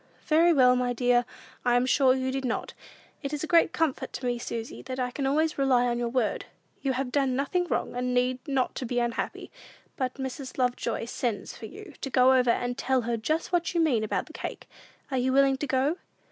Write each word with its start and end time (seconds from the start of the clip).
"Very 0.25 0.51
well, 0.51 0.75
my 0.75 0.93
dear; 0.93 1.25
I 1.63 1.75
am 1.75 1.85
sure 1.85 2.15
you 2.15 2.31
did 2.31 2.43
not. 2.43 2.73
It 3.21 3.33
is 3.33 3.43
a 3.43 3.47
great 3.47 3.71
comfort 3.71 4.11
to 4.13 4.25
me, 4.25 4.39
Susy, 4.39 4.81
that 4.81 4.97
I 4.97 5.11
can 5.11 5.27
always 5.27 5.59
rely 5.59 5.85
on 5.85 5.99
your 5.99 6.09
word. 6.09 6.45
You 6.81 6.93
have 6.93 7.11
done 7.11 7.35
nothing 7.35 7.67
wrong, 7.67 7.93
and 7.95 8.11
need 8.11 8.39
not 8.47 8.81
be 8.87 8.97
unhappy; 8.97 9.51
but 9.97 10.15
Mrs. 10.15 10.57
Lovejoy 10.57 11.05
sends 11.05 11.55
for 11.55 11.67
you 11.67 11.93
to 12.01 12.09
go 12.09 12.33
over 12.33 12.49
and 12.49 12.79
tell 12.79 13.01
her 13.01 13.15
just 13.15 13.51
what 13.51 13.75
you 13.75 13.79
mean 13.79 14.03
about 14.03 14.25
the 14.25 14.33
cake; 14.33 14.67
are 15.11 15.19
you 15.19 15.31
willing 15.31 15.57
to 15.57 15.67
go?" 15.67 15.97